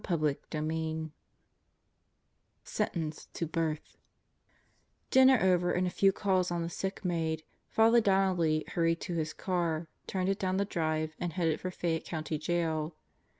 [0.03, 1.11] CHAPTER FOUR
[2.63, 3.97] Sentenced to Birth
[5.11, 9.31] DINNER over and a few calls on the sick made, Father Donnelly hurried to his
[9.31, 12.95] car, turned it down the drive and headed for Fayette County Jail.